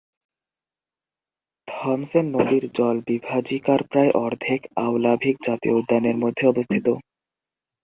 [1.67, 6.87] থমসেন নদীর জলবিভাজিকার প্রায় অর্ধেক আউলাভিক জাতীয় উদ্যানের মধ্যে অবস্থিত।